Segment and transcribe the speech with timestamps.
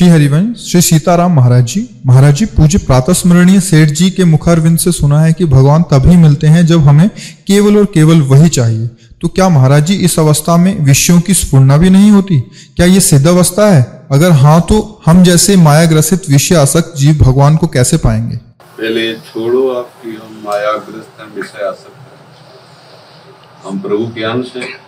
[0.00, 4.78] श्री हरिवंश श्री सीताराम महाराज जी। महाराज जी, पूज्य प्रातः स्मरणीय सेठ जी के मुखारविंद
[4.78, 7.10] से सुना है कि भगवान तभी मिलते हैं जब हमें
[7.46, 8.90] केवल और केवल वही चाहिए।
[9.20, 12.44] तो क्या महाराज जी, इस अवस्था में विषयों की स्फुरना भी नहीं होती?
[12.76, 14.06] क्या ये सिद्ध अवस्था है?
[14.10, 18.36] अगर हाँ तो हम जैसे माया ग्रसित विषय आसक्त जीव भगवान को कैसे पाएँगे?
[18.36, 24.80] पहले छोड़ो आपकी, हम मायाग्रस्त हैं विषय आसक्त हम प्रभु अंश हैं,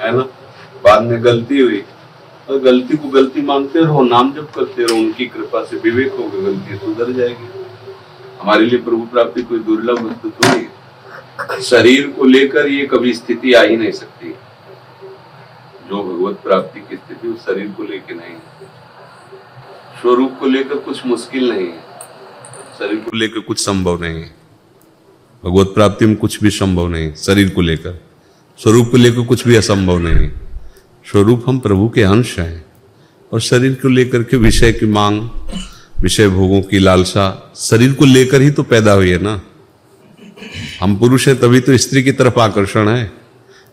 [0.00, 0.22] है ना?
[0.84, 1.82] बाद में गलती हुई।
[2.56, 6.76] गलती को गलती मानते रहो, नाम जप करते रहो, उनकी कृपा से विवेक होगा गलती
[6.76, 7.48] सुधर जाएगी।
[8.40, 10.78] हमारे लिए प्रभु प्राप्ति कोई दुर्लभ वस्तु थोड़ी है।
[11.62, 14.34] शरीर को लेकर ये कभी स्थिति आ ही नहीं सकती।
[15.88, 18.34] जो भगवत प्राप्ति की स्थिति उस शरीर को लेकर नहीं
[20.00, 21.80] स्वरूप को लेकर कुछ मुश्किल नहीं है।
[22.78, 24.34] शरीर को लेकर कुछ संभव नहीं है।
[25.44, 28.00] भगवत प्राप्ति में कुछ भी संभव नहीं शरीर को लेकर।
[28.58, 30.47] स्वरूप को लेकर कुछ भी असंभव नहीं है।
[31.08, 32.64] स्वरूप हम प्रभु के अंश हैं।
[33.32, 35.20] और शरीर को लेकर के विषय की मांग,
[36.02, 39.40] विषय भोगों की लालसा, शरीर को लेकर ही तो पैदा हुई है ना।
[40.80, 43.10] हम पुरुष हैं तभी तो स्त्री की तरफ़ आकर्षण है।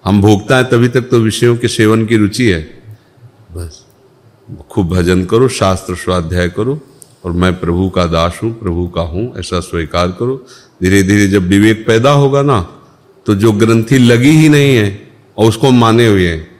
[0.05, 2.61] हम भोगता है तभी तक तो विषयों के सेवन की रुचि है।
[3.51, 3.83] बस,
[4.69, 6.79] खूब भजन करो, शास्त्र स्वाध्याय करो,
[7.25, 10.45] और मैं प्रभु का दास हूँ, प्रभु का हूँ, ऐसा स्वीकार करो।
[10.81, 12.61] धीरे धीरे जब विवेक पैदा होगा ना
[13.25, 14.89] तो जो ग्रंथि लगी ही नहीं है,
[15.37, 16.54] और उसको माने हुए हैं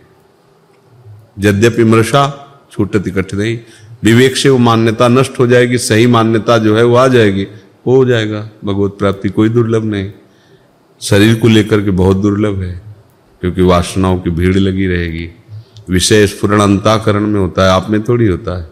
[1.39, 2.23] यद्यपि मृषा
[2.71, 3.59] छूटती नहीं।
[4.03, 7.43] विवेक से वो मान्यता नष्ट हो जाएगी, सही मान्यता जो है वो आ जाएगी,
[7.87, 10.11] वो हो जाएगा। भगवत प्राप्ति कोई दुर्लभ नहीं।
[11.01, 12.81] शरीर को लेकर के बहुत दुर्लभ है,
[13.41, 15.29] क्योंकि वासनाओं की भीड़ लगी रहेगी।
[15.89, 18.69] विषय स्फुरण अंताकरण में होता है, आप में थोड़ी होता है।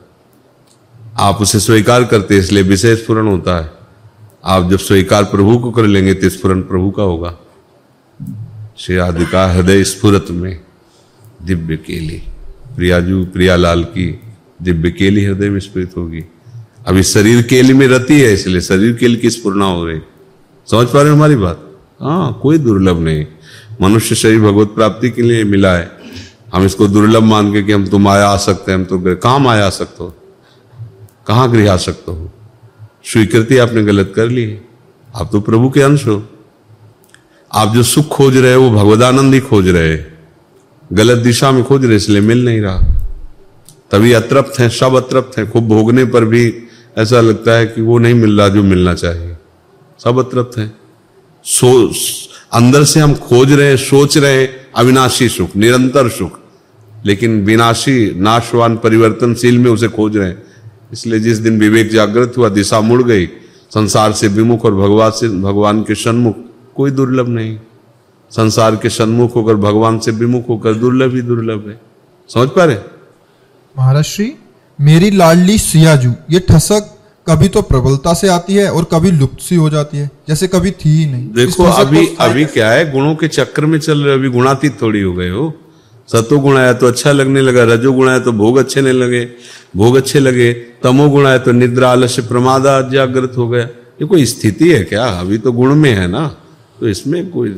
[1.18, 3.72] आप उसे स्वीकार करते इसलिए विषय स्फुरण होता है।
[4.46, 7.38] आप जब स्वीकार प्रभु को कर लेंगे तो स्फुरन प्रभु का होगा।
[8.78, 10.59] श्री आदि का हृदय स्फुरत में,
[11.44, 12.22] दिव्य केली
[12.75, 14.19] प्रियाजू, प्रियालाल की
[14.61, 15.59] दिव्य केली हृदय में
[15.97, 16.23] होगी।
[16.88, 20.00] अभी शरीर केली में रति है, इसलिए शरीर केली की स्फुरना हो रही
[20.67, 21.72] समझ पा रहे हो हमारी बात?
[22.01, 23.25] हाँ कोई दुर्लभ नहीं।
[23.81, 25.91] मनुष्य शरीर भगवत प्राप्ति के लिए मिला है।
[26.53, 29.47] हम इसको दुर्लभ मान के कि हम तुम आया आ सकते हैं, हम तो कहाँ
[29.47, 30.16] आया आ सकते हो।
[31.28, 32.31] कहाँ गृह आ सकते हो?
[33.05, 34.66] स्वीकृति आपने गलत कर ली है।
[35.16, 36.29] आप तो प्रभु के अंश हो।
[37.53, 40.12] आप जो सुख खोज रहे हो, वो भगवदानंद ही खोज रहे हैं।
[40.94, 42.78] गलत दिशा में खोज रहे, इसलिए मिल नहीं रहा।
[43.92, 46.64] तभी अतृप्त हैं, सब अतृप्त हैं, खूब भोगने पर भी
[46.98, 49.38] ऐसा लगता है कि वो नहीं मिल रहा जो मिलना चाहिए।
[50.03, 50.78] सब अतृप्त हैं।
[51.44, 51.94] सो,
[52.53, 56.40] अंदर से हम खोज रहे हैं, सोच रहे हैं, अविनाशी सुख, निरंतर सुख।
[57.06, 60.44] लेकिन विनाशी, नाशवान, परिवर्तनशील में उसे खोज रहे हैं।
[60.94, 63.26] इसलिए जिस दिन विवेक जागृत हुआ, दिशा मुड़ गई,
[63.73, 66.35] संसार से विमुख और भगवान से, भगवान के सन्मुख,
[66.76, 67.59] कोई दुर्लभ नहीं।
[68.34, 71.80] संसार के सन्मुख होकर भगवान से विमुख होकर दुर्लभ ही दुर्लभ है।
[72.30, 72.78] समझ पा रहे
[73.76, 74.34] महाराज श्री
[74.80, 76.90] मेरी लाडली सियाजू ये ठसक
[77.28, 80.72] कभी तो प्रबलता से आती है और कभी लुप्त सी हो जाती है जैसे कभी
[80.74, 84.30] थी ही नहीं। देखो अभी अभी क्या है गुणों के चक्कर में चल रहे अभी
[84.30, 85.53] गुणातीत थोड़ी हो गए हो।
[86.09, 89.24] सतो गुण आया तो अच्छा लगने लगा रजो गुण आया तो भोग अच्छे नहीं लगे
[89.78, 90.52] भोग अच्छे लगे
[90.84, 95.06] तमो गुण आया तो निद्रा आलस्य प्रमादा जागृत हो गया। ये कोई स्थिति है क्या?
[95.06, 96.28] अभी तो गुण में है ना
[96.79, 97.50] तो इसमें कोई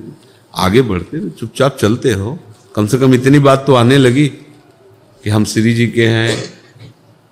[0.56, 2.38] आगे बढ़ते चुपचाप चलते रहो
[2.76, 6.54] कम से कम इतनी बात तो आने लगी कि हम श्री जी के हैं।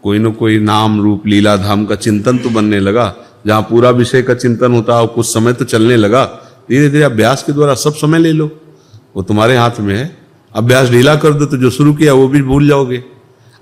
[0.04, 3.14] कोई ना कोई नाम, रूप लीला धाम का चिंतन तो बनने लगा।
[3.48, 6.26] जहाँ पूरा विषय का चिंतन होता है कुछ समय तो चलने लगा
[6.70, 8.50] धीरे धीरे अभ्यास के द्वारा सब समय ले लो।
[9.16, 10.06] वो तुम्हारे हाथ में है।
[10.56, 13.04] अभ्यास ढीला कर दो तो जो शुरू किया वो भी भूल जाओगे।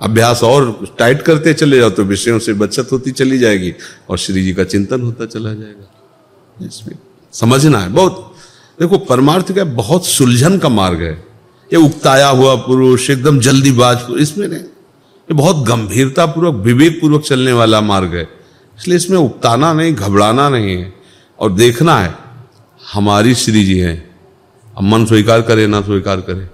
[0.02, 3.74] अभ्यास और टाइट करते चले जाओ तो विषयों से बचत होती चली जाएगी
[4.10, 6.96] और श्री जी का चिंतन होता चला जाएगा। इसमें
[7.34, 8.31] समझना है। बहुत
[8.82, 11.28] देखो, परमार्थ का बहुत सुलझन का मार्ग है।
[11.74, 17.54] ये उकताया हुआ पुरुष, एकदम जल्दीबाज इसमें नहीं। ये बहुत गंभीरता पूर्वक विवेक पूर्वक चलने
[17.54, 18.30] वाला मार्ग है।
[18.80, 20.94] इसलिए इसमें उकताना नहीं, घबराना नहीं है।
[21.40, 22.16] और देखना है,
[22.94, 24.16] हमारी श्री जी हैं।
[24.78, 26.50] अब मन स्वीकार करे, ना स्वीकार करे।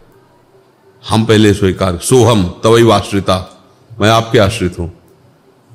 [1.10, 3.66] हम पहले स्वीकार, सोहम तवई आश्रिता।
[4.02, 4.94] मैं आपके आश्रित हूँ।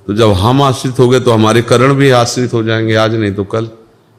[0.06, 3.34] तो जब हम आश्रित हो गए तो हमारे करण भी आश्रित हो जाएँगे। आज नहीं
[3.34, 3.70] तो कल।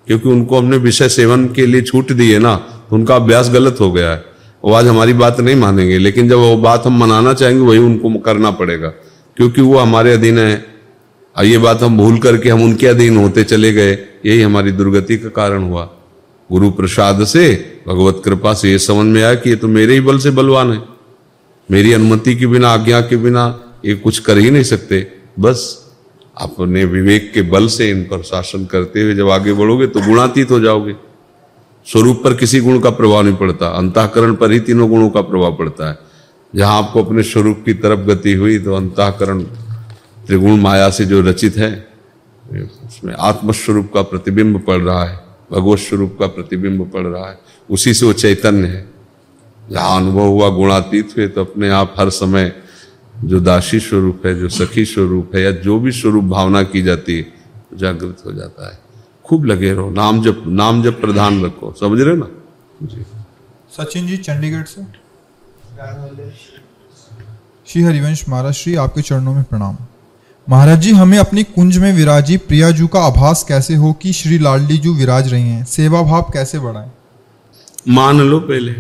[0.08, 2.56] क्योंकि उनको हमने विषय सेवन के लिए छूट दी है ना
[2.90, 4.26] तो उनका अभ्यास गलत हो गया है।
[4.66, 8.20] वो आज हमारी बात नहीं मानेंगे, लेकिन जब वो बात हम मनाना चाहेंगे, वही उनको
[8.20, 8.88] करना पड़ेगा।
[9.38, 10.66] क्योंकि वो हमारे अधीन है।
[11.38, 13.94] और ये बात हम भूल करके हम उनके अधीन होते चले गए,
[14.26, 15.90] यही हमारी दुर्गति का कारण हुआ।
[16.52, 20.00] गुरु प्रसाद से भगवत कृपा से ये समझ में आया कि ये तो मेरे ही
[20.00, 20.82] बल से बलवान है।
[21.72, 25.08] मेरी अनुमति के बिना, आज्ञा के बिना ये कुछ कर ही नहीं सकते।
[25.40, 25.83] बस
[26.38, 30.52] अपने विवेक के बल से इन पर शासन करते हुए जब आगे बढ़ोगे तो गुणातीत
[30.52, 30.96] हो जाओगे।
[31.88, 35.56] स्वरूप पर किसी गुण का प्रभाव नहीं पड़ता, अंतकरण पर ही तीनों गुणों का प्रभाव
[35.56, 35.98] पड़ता है।
[36.54, 39.44] जहाँ आपको अपने स्वरूप की तरफ़ गति हुई तो अंतकरण,
[40.28, 41.72] त्रिगुण माया से जो रचित है,
[42.86, 45.20] उसमें आत्मस्वरूप का प्रतिबिंब पड़ रहा है,
[45.52, 47.40] भगवत स्वरूप का प्रतिबिंब पड़ रहा है,
[47.70, 48.86] उसी से वो चैतन्य है।
[49.64, 52.52] जहाँ अनुभव हुआ, गुणातीत हुए तो अपने आप हर समय
[53.24, 57.18] जो दासी स्वरूप है जो सखी स्वरूप है या जो भी स्वरूप भावना की जाती
[57.18, 57.34] है
[57.74, 58.80] जागृत हो जाता है।
[59.26, 62.28] खूब लगे रहो नाम जब नाम जब प्रधान रखो। समझ रहे हो ना?
[62.84, 63.06] जी।
[63.72, 64.84] सचिन जी चंडीगढ़ से।
[67.68, 69.78] श्री हरिवंश महाराज श्री आपके चरणों में प्रणाम।
[70.50, 74.78] महाराज जी हमें अपनी कुंज में विराजी प्रियाजू का आभास कैसे हो कि श्री लाडली
[74.78, 75.66] जू विराज रही हैं?
[75.66, 76.92] सेवा भाव कैसे बढ़ाएँ?
[77.88, 78.76] मान लो पहले।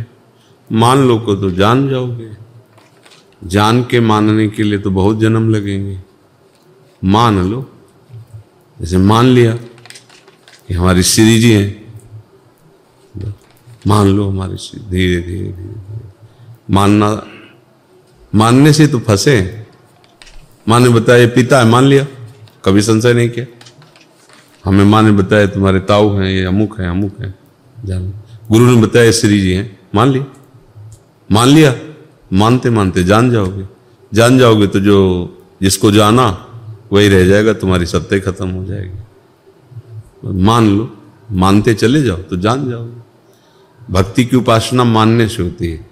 [0.71, 2.29] मान लो को तो जान जाओगे।
[3.43, 5.99] जान के मानने के लिए तो बहुत जन्म लगेंगे।
[7.03, 7.69] मान लो,
[8.81, 9.53] जैसे मान लिया
[10.67, 11.83] कि हमारी श्री जी हैं,
[13.87, 14.55] मान लो हमारी
[14.89, 15.75] धीरे धीरे धीरे
[16.69, 17.27] मानना,
[18.35, 19.65] मानने से तो फंसे
[20.67, 22.05] माँ ने बताया पिता है, मान लिया,
[22.65, 23.45] कभी संशय नहीं किया।
[24.65, 27.33] हमें माँ ने बताया तुम्हारे ताऊ हैं, ये अमुक है अमुक है,
[27.85, 28.13] जान।
[28.51, 30.25] गुरु ने बताया, श्री जी हैं, मान लिया।
[31.31, 31.73] मान लिया।
[32.33, 33.65] मानते मानते जान जाओगे।
[34.13, 34.97] जान जाओगे तो जो
[35.61, 36.25] जिसको जाना,
[36.91, 40.97] वही रह जाएगा, तुम्हारी सत्य खत्म हो जाएगी। मान लो,
[41.31, 43.03] मानते चले जाओ तो जान जाओगे।
[43.93, 45.89] भक्ति की उपासना मानने से होती है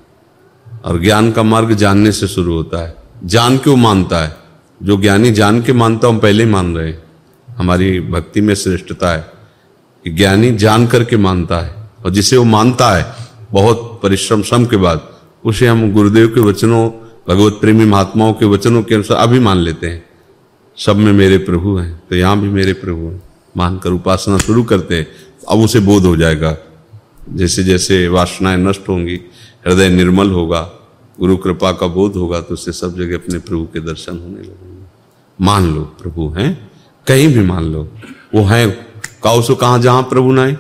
[0.85, 2.95] और ज्ञान का मार्ग जानने से शुरू होता है।
[3.25, 4.37] जान क्यों मानता है?
[4.83, 7.03] जो ज्ञानी जान के मानता हम पहले मान रहे हैं।
[7.57, 9.31] हमारी भक्ति में श्रेष्ठता है
[10.03, 13.15] कि ज्ञानी जान करके मानता है और जिसे वो मानता है,
[13.51, 15.10] बहुत परिश्रम श्रम के बाद
[15.43, 16.89] उसे हम गुरुदेव के वचनों,
[17.27, 20.03] भगवत प्रेमी महात्माओं के वचनों के अनुसार अभी मान लेते हैं।
[20.77, 23.21] सब में मेरे प्रभु हैं तो यहाँ भी मेरे प्रभु हैं।
[23.55, 25.07] मानकर उपासना शुरू करते हैं,
[25.49, 26.55] अब उसे बोध हो जाएगा।
[27.31, 29.19] जैसे जैसे वासनाएँ नष्ट होंगी,
[29.67, 30.61] हृदय निर्मल होगा,
[31.17, 34.85] गुरु कृपा का बोध होगा तो उससे सब जगह अपने प्रभु के दर्शन होने लगेंगे।
[35.39, 36.71] मान लो प्रभु हैं,
[37.07, 37.87] कहीं भी मान लो,
[38.35, 38.69] वो हैं
[39.23, 40.57] काउ सो कहा जहाँ प्रभु नाए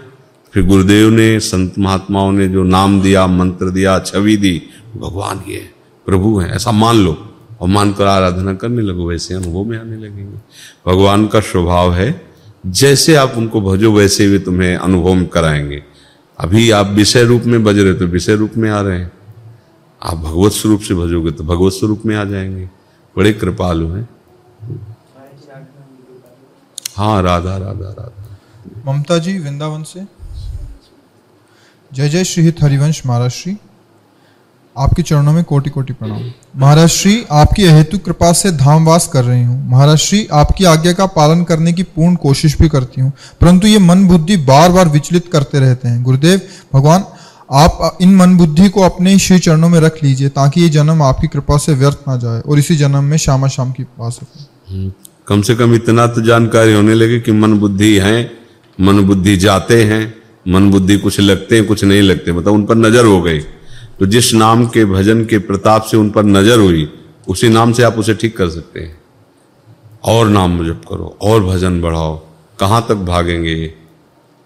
[0.53, 4.63] फिर गुरुदेव ने, संत महात्माओं ने जो नाम दिया, मंत्र दिया, छवि दी,
[4.95, 5.69] भगवान ये
[6.05, 7.27] प्रभु है, ऐसा मान लो।
[7.61, 10.37] और मानकर आराधना करने लगो, वैसे अनुभव में आने लगेंगे।
[10.87, 12.27] भगवान का स्वभाव है,
[12.65, 15.83] जैसे आप उनको भजो, वैसे भी तुम्हें अनुभव में कराएँगे।
[16.39, 19.11] अभी आप विषय रूप में बज रहे तो विषय रूप में आ रहे हैं।
[20.03, 22.69] आप भगवत स्वरूप से भजोगे तो भगवत स्वरूप में आ जाएँगे।
[23.17, 24.09] बड़े कृपालु हैं।
[26.97, 28.39] हाँ राधा राधा राधा।
[28.87, 30.20] ममता जी, वृंदावन से?
[31.91, 33.55] जय जय श्री हित हरिवंश महाराज श्री।
[34.75, 36.19] आपके चरणों में कोटि कोटि प्रणाम।
[36.55, 41.05] महाराज श्री आपकी अहेतु कृपा से धामवास कर रही हूँ। महाराज श्री आपकी आज्ञा का
[41.05, 45.27] पालन करने की पूर्ण कोशिश भी करती हूँ। परंतु ये मन बुद्धि बार बार विचलित
[45.33, 46.41] करते रहते हैं। गुरुदेव
[46.73, 47.03] भगवान
[47.53, 51.27] आप इन मन बुद्धि को अपने श्री चरणों में रख लीजिए ताकि ये जन्म आपकी
[51.27, 54.91] कृपा से व्यर्थ ना जाए और इसी जन्म में श्यामा शाम की पा सके हम्म,
[55.27, 58.31] कम से कम इतना तो जानकारी होने लगे कि मन बुद्धि है
[58.79, 62.75] मन बुद्धि जाते हैं। मन बुद्धि कुछ लगते हैं, कुछ नहीं लगते मतलब उन पर
[62.75, 63.39] नज़र हो गई।
[63.99, 66.93] तो जिस नाम के भजन के प्रताप से उन पर नज़र हुई,
[67.27, 69.01] उसी नाम से आप उसे ठीक कर सकते हैं।
[70.03, 72.15] और नाम जप करो, और भजन बढ़ाओ।
[72.59, 73.73] कहाँ तक भागेंगे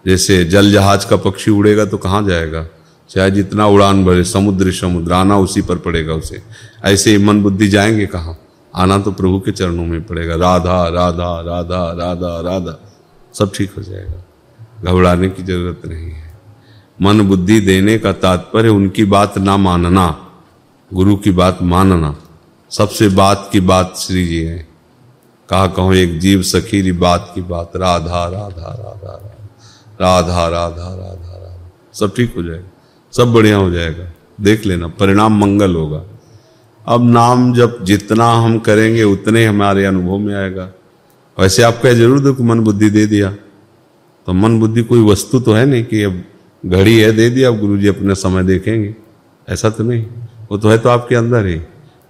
[0.06, 2.66] जैसे जल जहाज़ का पक्षी उड़ेगा तो कहाँ जाएगा?
[3.10, 6.42] चाहे जितना उड़ान भरे, समुद्र समुद्र, आना उसी पर पड़ेगा उसे।
[6.84, 8.38] ऐसे मन बुद्धि जाएँगे कहाँ?
[8.74, 12.78] आना तो प्रभु के चरणों में पड़ेगा। राधा राधा राधा राधा राधा।
[13.34, 14.25] सब ठीक हो जाएगा।
[14.84, 16.34] घबराने की ज़रूरत नहीं है।
[17.02, 20.30] मन बुद्धि देने का तात्पर्य उनकी बात ना मानना,
[20.94, 22.16] गुरु की बात मानना।
[22.70, 24.68] सबसे बात की बात श्री जी है।
[25.48, 29.48] कहा कहो, एक जीव सखीरी बात की बात। राधा राधा राधा राधा।
[30.00, 32.68] राधा राधा राधा राधा। सब ठीक हो जाएगा।
[33.12, 36.02] सब बढ़िया हो जाएगा। देख लेना, परिणाम मंगल होगा।
[36.86, 40.70] अब नाम जब जितना हम करेंगे, उतने हमारे अनुभव में आएगा।
[41.38, 43.34] वैसे आप कह ज़रूर दो मन बुद्धि दे दिया।
[44.26, 46.24] तो मन बुद्धि कोई वस्तु तो है नहीं कि अब
[46.66, 48.94] घड़ी है दे दिया अब गुरु जी अपना समय देखेंगे।
[49.48, 50.06] ऐसा तो नहीं।
[50.50, 51.60] वो तो है तो आपके अंदर ही।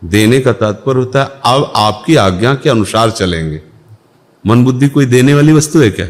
[0.05, 3.63] देने का तात्पर्य होता है, अब आपकी आज्ञा के अनुसार चलेंगे।
[4.47, 6.07] मन बुद्धि कोई देने वाली वस्तु है क्या?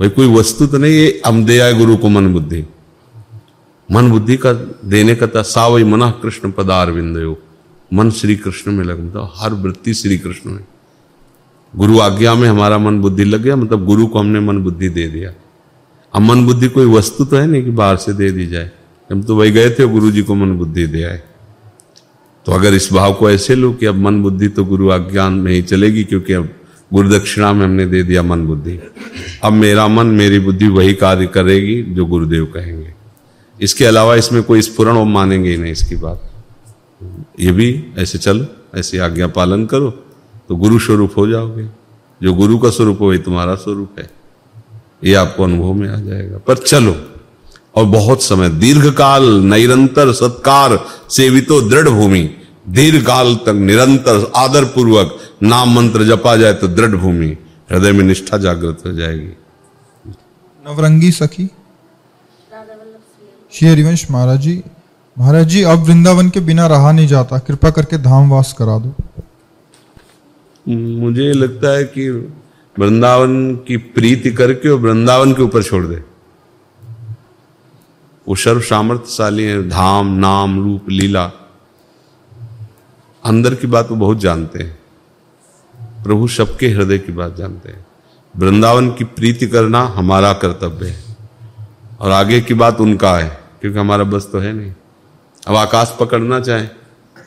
[0.00, 2.64] भाई कोई वस्तु तो नहीं है हम दे आए गुरु को मन बुद्धि।
[3.92, 4.52] मन बुद्धि का
[4.84, 7.38] देने का था सावई मना कृष्ण पदार बिंदयो
[7.92, 10.64] मन श्री कृष्ण में लग मतलब हर वृत्ति श्री कृष्ण में।
[11.74, 15.08] गुरु आज्ञा में हमारा मन बुद्धि लग गया मतलब गुरु को हमने मन बुद्धि दे
[15.08, 15.32] दिया।
[16.14, 18.70] अब मन बुद्धि कोई वस्तु तो है नहीं कि बाहर से दे दी जाए।
[19.10, 21.22] हम तो वही गए थे गुरु जी को मन बुद्धि दे आए।
[22.46, 25.52] तो अगर इस भाव को ऐसे लो कि अब मन बुद्धि तो गुरु आज्ञान में
[25.52, 26.48] ही चलेगी, क्योंकि अब
[26.92, 28.78] गुरु दक्षिणा में हमने दे दिया मन बुद्धि।
[29.44, 32.94] अब मेरा मन, मेरी बुद्धि वही कार्य करेगी जो गुरुदेव कहेंगे।
[33.60, 36.30] इसके अलावा इसमें कोई स्फुरण और मानेंगे ही नहीं, इसकी बात।
[37.40, 40.03] ये भी ऐसे चलो, ऐसे आज्ञा पालन करो।
[40.50, 41.64] तो गुरु स्वरूप हो जाओगे।
[42.20, 44.10] जो गुरु का स्वरूप हो, वही तुम्हारा स्वरूप है।
[45.04, 46.94] ये आपको अनुभव में आ जाएगा। पर चलो,
[47.74, 50.78] और बहुत समय दीर्घ काल निरंतर सत्कार
[51.10, 52.28] सेवितो दृढ़ भूमि
[52.68, 57.26] दीर्घ काल तक निरंतर आदर पूर्वक नाम मंत्र जपा जाए तो दृढ़ भूमि,
[57.70, 59.32] हृदय में निष्ठा जागृत हो जाएगी।
[60.64, 61.46] नवरंगी सखी,
[63.52, 64.62] श्री हरिवंश महाराज जी
[65.16, 68.94] महाराज जी अब वृंदावन के बिना रहा नहीं जाता, कृपा करके धाम वास करा दो।
[70.68, 72.10] मुझे लगता है कि
[72.78, 76.02] वृंदावन की प्रीति करके और वृंदावन के ऊपर छोड़ दे।
[78.28, 81.24] वो सर्व सामर्थ्यशाली है, धाम, नाम, रूप, लीला।
[83.24, 84.78] अंदर की बात वो बहुत जानते हैं।
[86.04, 87.86] प्रभु सबके हृदय की बात जानते हैं।
[88.36, 91.04] वृंदावन की प्रीति करना हमारा कर्तव्य है।
[92.00, 94.74] और आगे की बात उनका है, क्योंकि हमारा बस तो है नहीं।
[95.46, 96.66] अब आकाश पकड़ना चाहे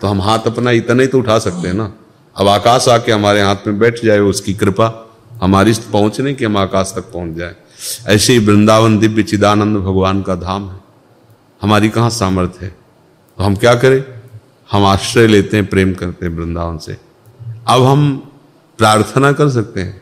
[0.01, 1.93] तो हम हाथ अपना इतना ही तो उठा सकते हैं ना।
[2.37, 6.93] अब आकाश आके हमारे हाथ में बैठ जाए, उसकी कृपा हमारी पहुँचने की हम आकाश
[6.95, 7.55] तक पहुँच जाए।
[8.07, 10.79] ऐसे ही वृंदावन दिव्य चिदानंद भगवान का धाम है।
[11.61, 12.75] हमारी कहाँ सामर्थ्य है?
[13.37, 14.03] तो हम क्या करें?
[14.71, 16.97] हम आश्रय लेते हैं, प्रेम करते हैं वृंदावन से।
[17.67, 18.31] अब हम
[18.77, 20.01] प्रार्थना कर सकते हैं।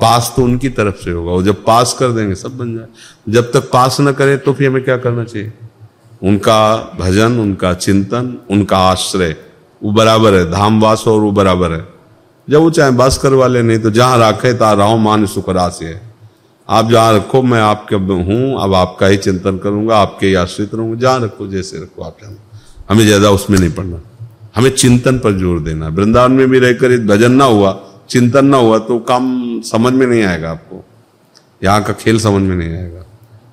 [0.00, 2.86] पास तो उनकी तरफ़ से होगा। वो जब पास कर देंगे, सब बन जाए।
[3.28, 5.52] जब तक पास न करें तो फिर हमें क्या करना चाहिए?
[6.22, 9.36] उनका भजन, उनका चिंतन, उनका आश्रय।
[9.82, 11.86] वो बराबर है धाम वास और वो बराबर है।
[12.48, 16.00] जब वो चाहे बस करवा ले, नहीं तो जहाँ राखे ता रहो, मान सुखरास है
[16.68, 20.98] आप जहाँ रखो, मैं आपके हूँ, अब आपका ही चिंतन करूँगा, आपके ही आश्रित रहूँगा।
[21.00, 22.36] जहाँ रखो, जैसे रखो आप जहाँ
[22.88, 24.00] हमें ज़्यादा उसमें नहीं पड़ना।
[24.56, 27.72] हमें चिंतन पर ज़ोर देना। वृंदावन में भी रहकर भजन ना हुआ,
[28.10, 30.84] चिंतन ना हुआ तो काम समझ में नहीं आएगा आपको।
[31.62, 33.04] यहाँ का खेल समझ में नहीं आएगा।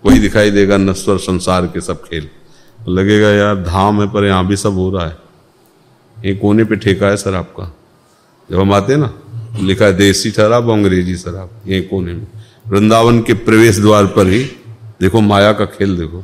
[0.05, 2.29] वही दिखाई देगा नश्वर संसार के सब खेल।
[2.89, 5.17] लगेगा, यार, धाम है, पर यहाँ भी सब हो रहा है।
[6.25, 7.75] ये कोने पे ठेका है सर आपका।
[8.49, 9.13] जब हम आते हैं ना,
[9.59, 12.27] लिखा है देसी शराब अंग्रेज़ी शराब, ये कोने में।
[12.67, 14.43] वृंदावन के प्रवेश द्वार पर ही,
[15.01, 16.23] देखो माया का खेल देखो।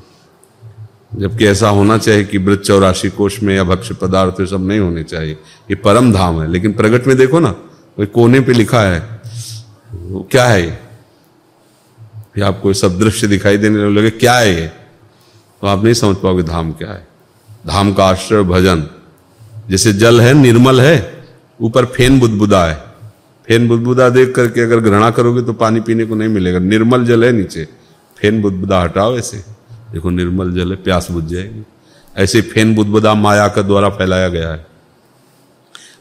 [1.15, 5.03] जबकि ऐसा होना चाहिए कि वृद्ध चौराशी कोष में या भक्ष्य पदार्थ सब नहीं होने
[5.03, 5.33] चाहिए।
[5.71, 7.51] ये परम धाम है, लेकिन प्रगट में देखो ना
[7.95, 9.21] कोई कोने पे लिखा है।
[9.93, 10.87] वो क्या है
[12.37, 14.67] ये आपको सब दृश्य दिखाई देने लगे, क्या है ये?
[15.61, 17.07] तो आप नहीं समझ पाओगे धाम क्या है।
[17.67, 18.87] धाम का आश्रय, भजन।
[19.69, 21.25] जैसे जल है, निर्मल है,
[21.61, 22.75] ऊपर फेन बुदबुदा है।
[23.47, 27.23] फेन बुदबुदा देख करके अगर घृणा करोगे तो पानी पीने को नहीं मिलेगा। निर्मल जल
[27.23, 27.67] है नीचे,
[28.17, 29.37] फेन बुदबुदा हटाओ ऐसे।
[29.91, 31.63] देखो निर्मल जल है, प्यास बुझ जाएगी।
[32.17, 34.65] ऐसे फेन बुदबुदा माया का द्वारा फैलाया गया है।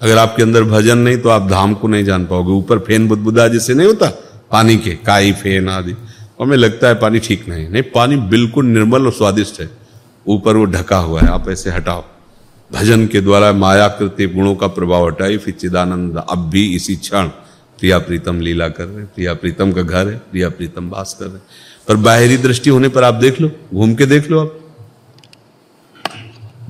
[0.03, 3.49] अगर आपके अंदर भजन नहीं तो आप धाम को नहीं जान पाओगे। ऊपर फेन बुदबुदा
[3.49, 4.07] जैसे नहीं होता,
[4.53, 5.95] पानी के, काई फेन आदि।
[6.41, 9.71] हमें लगता है पानी ठीक नहीं। नहीं, पानी बिल्कुल निर्मल और स्वादिष्ट है।
[10.27, 12.05] ऊपर वो ढका हुआ है, आप ऐसे हटाओ।
[12.71, 17.29] भजन के द्वारा मायाकृति गुणों का प्रभाव हटाई, फिर चिदानंद अब भी इसी क्षण
[17.79, 21.41] प्रिया प्रीतम लीला कर रहे प्रिया प्रीतम का घर है, प्रिया प्रीतम बास कर रहे
[21.89, 24.61] पर बाहरी दृष्टि होने पर आप देख लो, घूम के देख लो आप।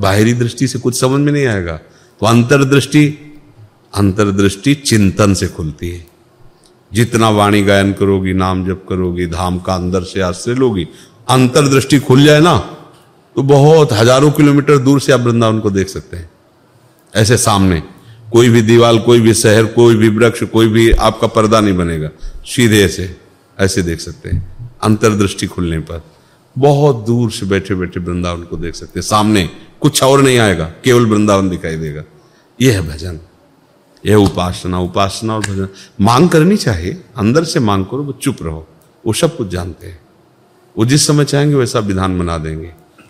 [0.00, 1.76] बाहरी दृष्टि से कुछ समझ में नहीं आएगा।
[2.20, 3.06] तो अंतर्दृष्टि
[3.94, 6.06] अंतर्दृष्टि चिंतन से खुलती है।
[6.92, 10.86] जितना वाणी गायन करोगी, नाम जप करोगी, धाम का अंदर से आश्रय लोगी
[11.28, 12.75] अंतर्दृष्टि खुल जाए ना
[13.36, 16.30] तो बहुत हज़ारों किलोमीटर दूर से आप वृंदावन को देख सकते हैं।
[17.14, 17.82] ऐसे सामने,
[18.32, 22.08] कोई भी दीवार कोई भी शहर, कोई भी वृक्ष, कोई भी आपका पर्दा नहीं बनेगा।
[22.46, 23.16] सीधे ऐसे
[23.60, 26.02] ऐसे देख सकते हैं। अंतर्दृष्टि खुलने पर।
[26.58, 29.50] बहुत दूर से बैठे बैठे वृंदावन को देख सकते हैं। सामने
[29.80, 32.02] कुछ और नहीं आएगा, केवल वृंदावन दिखाई देगा।
[32.60, 33.20] यह है भजन।
[34.06, 35.68] यह उपासना उपासना और भजन।
[36.00, 38.68] मांग करनी चाहिए। अंदर से मांग करो, वो चुप रहो।
[39.06, 40.00] वो सब कुछ जानते हैं।
[40.78, 42.85] वो जिस समय चाहेंगे वैसा विधान बना देंगे।